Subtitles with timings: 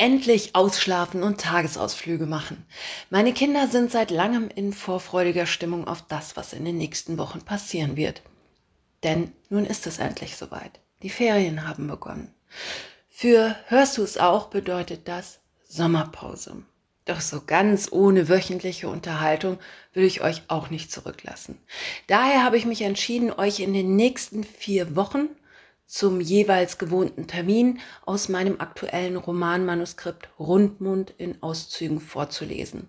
[0.00, 2.64] Endlich ausschlafen und Tagesausflüge machen.
[3.10, 7.42] Meine Kinder sind seit langem in vorfreudiger Stimmung auf das, was in den nächsten Wochen
[7.42, 8.22] passieren wird.
[9.02, 10.78] Denn nun ist es endlich soweit.
[11.02, 12.32] Die Ferien haben begonnen.
[13.08, 16.62] Für Hörst du es auch bedeutet das Sommerpause.
[17.04, 19.58] Doch so ganz ohne wöchentliche Unterhaltung
[19.94, 21.58] will ich euch auch nicht zurücklassen.
[22.06, 25.28] Daher habe ich mich entschieden, euch in den nächsten vier Wochen
[25.88, 32.88] zum jeweils gewohnten Termin aus meinem aktuellen Romanmanuskript Rundmund in Auszügen vorzulesen.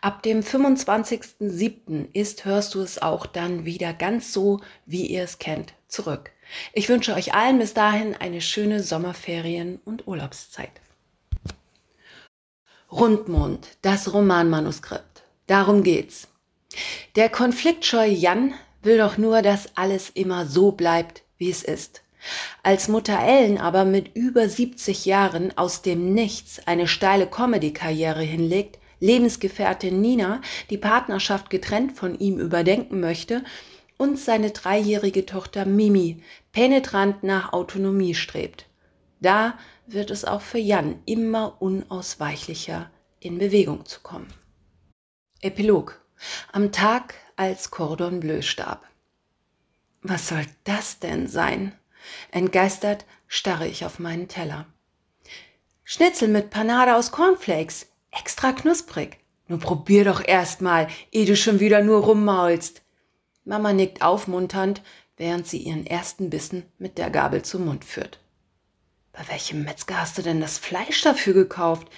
[0.00, 2.06] Ab dem 25.07.
[2.12, 6.30] ist Hörst du es auch dann wieder ganz so, wie ihr es kennt, zurück.
[6.72, 10.70] Ich wünsche euch allen bis dahin eine schöne Sommerferien- und Urlaubszeit.
[12.90, 15.24] Rundmund, das Romanmanuskript.
[15.48, 16.28] Darum geht's.
[17.16, 22.02] Der konfliktscheu Jan will doch nur, dass alles immer so bleibt, wie es ist.
[22.62, 28.78] Als Mutter Ellen aber mit über 70 Jahren aus dem Nichts eine steile Comedy-Karriere hinlegt,
[29.00, 33.44] Lebensgefährtin Nina die Partnerschaft getrennt von ihm überdenken möchte
[33.96, 38.66] und seine dreijährige Tochter Mimi penetrant nach Autonomie strebt.
[39.20, 44.32] Da wird es auch für Jan immer unausweichlicher, in Bewegung zu kommen.
[45.40, 46.00] Epilog.
[46.52, 48.84] Am Tag, als Cordon Bleu starb.
[50.02, 51.72] Was soll das denn sein?
[52.30, 54.66] Entgeistert starre ich auf meinen Teller.
[55.84, 59.18] Schnitzel mit Panade aus Cornflakes, extra knusprig.
[59.48, 62.82] Nun probier doch erst mal, ehe du schon wieder nur rummaulst.
[63.44, 64.82] Mama nickt aufmunternd,
[65.16, 68.20] während sie ihren ersten Bissen mit der Gabel zum Mund führt.
[69.12, 71.88] Bei welchem Metzger hast du denn das Fleisch dafür gekauft?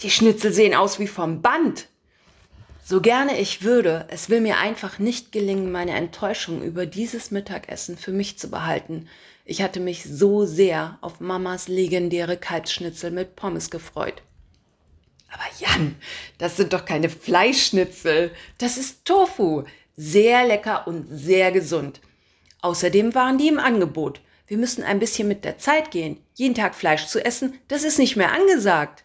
[0.00, 1.88] Die Schnitzel sehen aus wie vom Band.
[2.90, 7.96] So gerne ich würde, es will mir einfach nicht gelingen, meine Enttäuschung über dieses Mittagessen
[7.96, 9.06] für mich zu behalten.
[9.44, 14.24] Ich hatte mich so sehr auf Mamas legendäre Kalbsschnitzel mit Pommes gefreut.
[15.30, 15.94] Aber Jan,
[16.38, 18.32] das sind doch keine Fleischschnitzel.
[18.58, 19.62] Das ist Tofu.
[19.96, 22.00] Sehr lecker und sehr gesund.
[22.60, 24.20] Außerdem waren die im Angebot.
[24.48, 26.18] Wir müssen ein bisschen mit der Zeit gehen.
[26.34, 29.04] Jeden Tag Fleisch zu essen, das ist nicht mehr angesagt.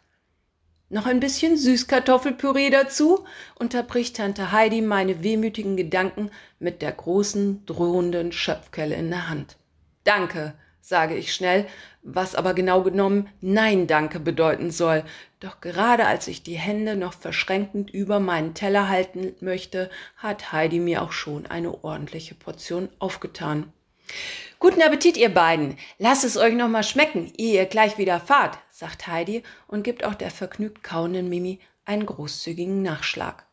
[0.90, 3.26] Noch ein bisschen Süßkartoffelpüree dazu,
[3.56, 6.30] unterbricht Tante Heidi meine wehmütigen Gedanken
[6.60, 9.58] mit der großen, drohenden Schöpfkelle in der Hand.
[10.04, 11.66] Danke, sage ich schnell,
[12.04, 15.04] was aber genau genommen Nein danke bedeuten soll.
[15.40, 20.80] Doch gerade als ich die Hände noch verschränkend über meinen Teller halten möchte, hat Heidi
[20.80, 23.74] mir auch schon eine ordentliche Portion aufgetan.
[24.60, 25.78] Guten Appetit, ihr beiden.
[25.98, 30.04] Lasst es euch noch mal schmecken, ehe ihr gleich wieder fahrt, sagt Heidi und gibt
[30.04, 33.46] auch der vergnügt kauenden Mimi einen großzügigen Nachschlag.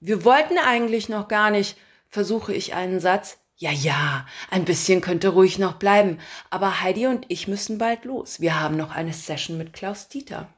[0.00, 1.78] Wir wollten eigentlich noch gar nicht,
[2.10, 3.38] versuche ich einen Satz.
[3.56, 6.18] Ja, ja, ein bisschen könnte ruhig noch bleiben,
[6.50, 8.38] aber Heidi und ich müssen bald los.
[8.38, 10.52] Wir haben noch eine Session mit Klaus Dieter.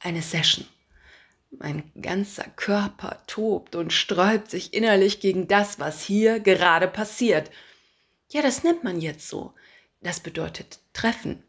[0.00, 0.66] Eine Session.
[1.50, 7.50] Mein ganzer Körper tobt und sträubt sich innerlich gegen das, was hier gerade passiert.
[8.30, 9.52] Ja, das nennt man jetzt so.
[10.00, 11.42] Das bedeutet Treffen,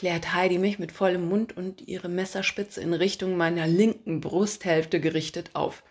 [0.00, 5.50] klärt Heidi mich mit vollem Mund und ihre Messerspitze in Richtung meiner linken Brusthälfte gerichtet
[5.52, 5.82] auf.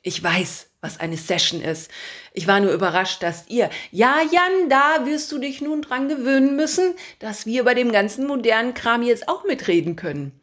[0.00, 1.90] Ich weiß, was eine Session ist.
[2.32, 6.56] Ich war nur überrascht, dass ihr, ja, Jan, da wirst du dich nun dran gewöhnen
[6.56, 10.40] müssen, dass wir bei dem ganzen modernen Kram jetzt auch mitreden können.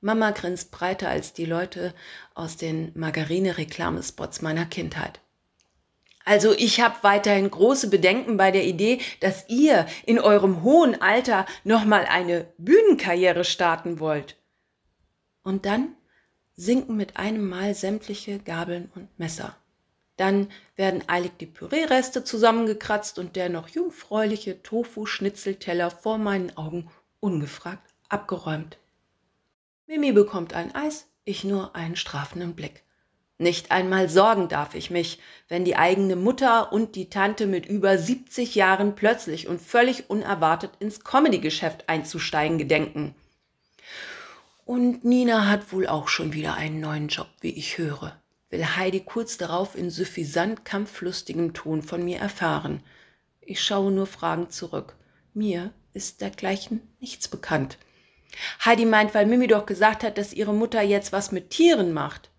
[0.00, 1.92] Mama grinst breiter als die Leute
[2.36, 5.20] aus den Margarine-Reklamespots meiner Kindheit.
[6.24, 11.46] Also ich habe weiterhin große Bedenken bei der Idee, dass ihr in eurem hohen Alter
[11.64, 14.36] nochmal eine Bühnenkarriere starten wollt.
[15.42, 15.96] Und dann
[16.54, 19.56] sinken mit einem Mal sämtliche Gabeln und Messer.
[20.16, 26.90] Dann werden eilig die Püree-Reste zusammengekratzt und der noch jungfräuliche Tofu-Schnitzelteller vor meinen Augen
[27.20, 28.78] ungefragt abgeräumt.
[29.86, 32.84] Mimi bekommt ein Eis, ich nur einen strafenden Blick.
[33.42, 37.98] Nicht einmal sorgen darf ich mich, wenn die eigene Mutter und die Tante mit über
[37.98, 43.16] 70 Jahren plötzlich und völlig unerwartet ins Comedy-Geschäft einzusteigen gedenken.
[44.64, 48.16] Und Nina hat wohl auch schon wieder einen neuen Job, wie ich höre,
[48.50, 52.80] will Heidi kurz darauf in suffisant kampflustigem Ton von mir erfahren.
[53.40, 54.94] Ich schaue nur fragend zurück.
[55.34, 57.76] Mir ist dergleichen nichts bekannt.
[58.64, 62.30] Heidi meint, weil Mimi doch gesagt hat, dass ihre Mutter jetzt was mit Tieren macht.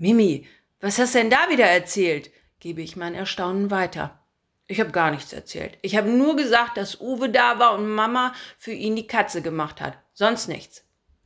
[0.00, 0.46] Mimi,
[0.80, 2.30] was hast denn da wieder erzählt?
[2.60, 4.24] gebe ich mein Erstaunen weiter.
[4.68, 5.76] Ich habe gar nichts erzählt.
[5.82, 9.80] Ich habe nur gesagt, dass Uwe da war und Mama für ihn die Katze gemacht
[9.80, 9.98] hat.
[10.12, 10.84] Sonst nichts.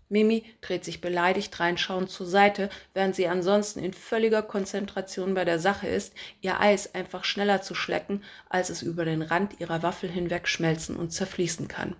[0.09, 5.59] Mimi dreht sich beleidigt reinschauend zur Seite, während sie ansonsten in völliger Konzentration bei der
[5.59, 10.11] Sache ist, ihr Eis einfach schneller zu schlecken, als es über den Rand ihrer Waffel
[10.11, 11.95] hinweg schmelzen und zerfließen kann.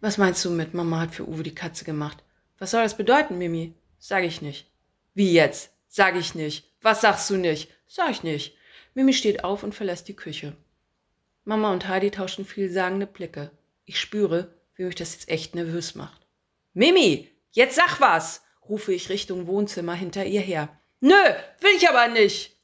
[0.00, 2.22] Was meinst du mit Mama hat für Uwe die Katze gemacht?
[2.58, 3.74] Was soll das bedeuten, Mimi?
[3.98, 4.69] Sag ich nicht.
[5.14, 5.72] Wie jetzt?
[5.88, 6.72] Sag ich nicht.
[6.80, 7.70] Was sagst du nicht?
[7.86, 8.56] Sag ich nicht.
[8.94, 10.56] Mimi steht auf und verlässt die Küche.
[11.44, 13.50] Mama und Heidi tauschen vielsagende Blicke.
[13.84, 16.26] Ich spüre, wie mich das jetzt echt nervös macht.
[16.74, 20.68] Mimi, jetzt sag was, rufe ich Richtung Wohnzimmer hinter ihr her.
[21.00, 21.14] Nö,
[21.60, 22.56] will ich aber nicht.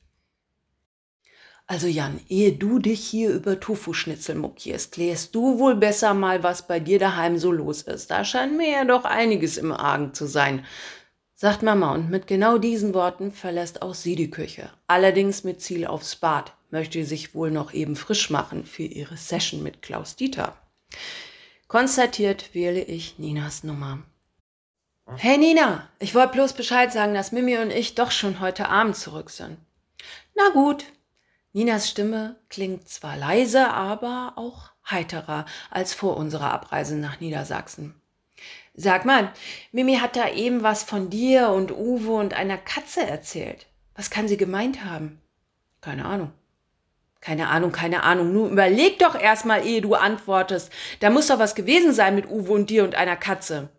[1.69, 6.69] Also Jan, ehe du dich hier über Tofu-Schnitzel mokierst, klärst du wohl besser mal, was
[6.69, 8.13] bei dir daheim so los ist.
[8.13, 10.65] Da scheint mir ja doch einiges im Argen zu sein,
[11.37, 14.71] sagt Mama und mit genau diesen Worten verlässt auch sie die Küche.
[14.87, 19.63] Allerdings mit Ziel aufs Bad, möchte sich wohl noch eben frisch machen für ihre Session
[19.63, 20.57] mit Klaus Dieter.
[21.69, 24.03] Konstatiert wähle ich Ninas Nummer.
[25.17, 28.97] Hey Nina, ich wollte bloß Bescheid sagen, dass Mimi und ich doch schon heute Abend
[28.97, 29.59] zurück sind.
[30.35, 30.87] Na gut,
[31.53, 38.01] Ninas Stimme klingt zwar leise, aber auch heiterer als vor unserer Abreise nach Niedersachsen.
[38.79, 39.33] Sag mal,
[39.73, 43.67] Mimi hat da eben was von dir und Uwe und einer Katze erzählt.
[43.95, 45.23] Was kann sie gemeint haben?
[45.81, 46.31] Keine Ahnung.
[47.23, 48.35] Keine Ahnung, keine Ahnung.
[48.35, 50.71] Nun überleg doch erstmal, ehe du antwortest.
[51.01, 53.71] Da muss doch was gewesen sein mit Uwe und dir und einer Katze.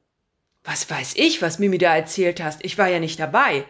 [0.63, 2.65] Was weiß ich, was Mimi da erzählt hast?
[2.65, 3.65] Ich war ja nicht dabei.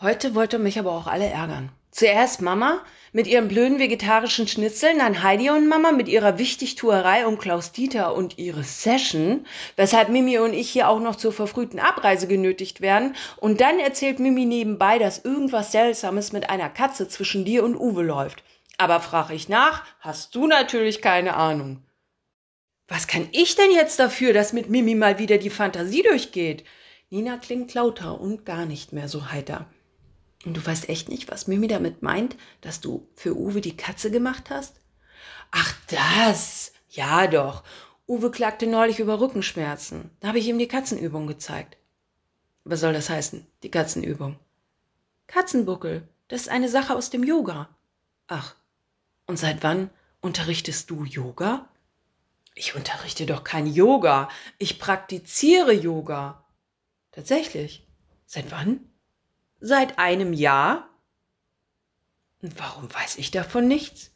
[0.00, 1.72] Heute wollte mich aber auch alle ärgern.
[1.94, 2.80] Zuerst Mama
[3.12, 8.16] mit ihren blöden vegetarischen Schnitzeln, dann Heidi und Mama mit ihrer Wichtigtuerei um Klaus Dieter
[8.16, 9.46] und ihre Session,
[9.76, 13.14] weshalb Mimi und ich hier auch noch zur verfrühten Abreise genötigt werden.
[13.36, 18.02] Und dann erzählt Mimi nebenbei, dass irgendwas Seltsames mit einer Katze zwischen dir und Uwe
[18.02, 18.42] läuft.
[18.76, 21.80] Aber frag ich nach, hast du natürlich keine Ahnung.
[22.88, 26.64] Was kann ich denn jetzt dafür, dass mit Mimi mal wieder die Fantasie durchgeht?
[27.10, 29.66] Nina klingt lauter und gar nicht mehr so heiter.
[30.44, 34.10] Und du weißt echt nicht, was Mimi damit meint, dass du für Uwe die Katze
[34.10, 34.80] gemacht hast?
[35.50, 36.72] Ach, das!
[36.90, 37.64] Ja doch.
[38.06, 40.10] Uwe klagte neulich über Rückenschmerzen.
[40.20, 41.76] Da habe ich ihm die Katzenübung gezeigt.
[42.64, 44.38] Was soll das heißen, die Katzenübung?
[45.26, 47.68] Katzenbuckel, das ist eine Sache aus dem Yoga.
[48.26, 48.54] Ach,
[49.26, 51.68] und seit wann unterrichtest du Yoga?
[52.54, 54.28] Ich unterrichte doch kein Yoga.
[54.58, 56.44] Ich praktiziere Yoga.
[57.10, 57.86] Tatsächlich.
[58.26, 58.80] Seit wann?
[59.66, 60.90] Seit einem Jahr?
[62.42, 64.10] Warum weiß ich davon nichts?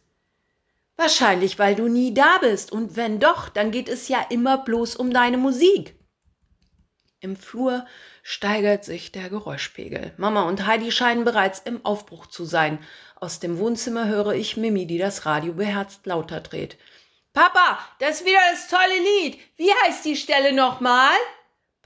[0.97, 2.71] Wahrscheinlich, weil du nie da bist.
[2.71, 5.95] Und wenn doch, dann geht es ja immer bloß um deine Musik.
[7.21, 7.87] Im Flur
[8.23, 10.13] steigert sich der Geräuschpegel.
[10.19, 12.79] Mama und Heidi scheinen bereits im Aufbruch zu sein.
[13.17, 16.77] Aus dem Wohnzimmer höre ich Mimi, die das Radio beherzt lauter dreht.
[17.33, 19.39] Papa, das ist wieder das tolle Lied.
[19.57, 21.17] Wie heißt die Stelle nochmal?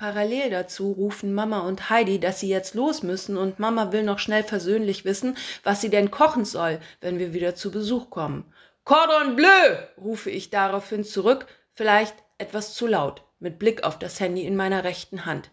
[0.03, 4.19] Parallel dazu rufen Mama und Heidi, dass sie jetzt los müssen und Mama will noch
[4.19, 8.53] schnell versöhnlich wissen, was sie denn kochen soll, wenn wir wieder zu Besuch kommen.
[8.83, 14.45] Cordon bleu, rufe ich daraufhin zurück, vielleicht etwas zu laut, mit Blick auf das Handy
[14.45, 15.51] in meiner rechten Hand.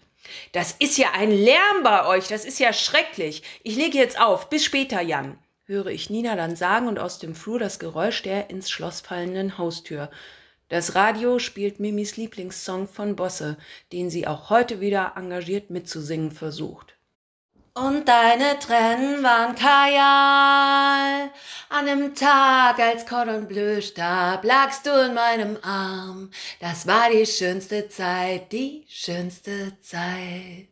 [0.52, 3.44] Das ist ja ein Lärm bei euch, das ist ja schrecklich.
[3.62, 7.36] Ich lege jetzt auf, bis später, Jan, höre ich Nina dann sagen und aus dem
[7.36, 10.10] Flur das Geräusch der ins Schloss fallenden Haustür.
[10.70, 13.58] Das Radio spielt Mimis Lieblingssong von Bosse,
[13.92, 16.96] den sie auch heute wieder engagiert mitzusingen versucht.
[17.74, 21.32] Und deine Tränen waren Kajal.
[21.70, 26.30] An dem Tag, als Cordon Bleu starb, lagst du in meinem Arm.
[26.60, 30.69] Das war die schönste Zeit, die schönste Zeit.